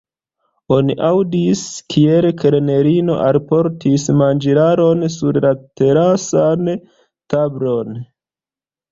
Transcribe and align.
Oni 0.75 0.93
aŭdis, 1.07 1.59
kiel 1.95 2.27
kelnerino 2.43 3.17
alportis 3.25 4.05
manĝilaron 4.21 5.03
sur 5.17 5.37
la 5.47 5.51
terasan 5.81 6.73
tablon. 7.35 7.93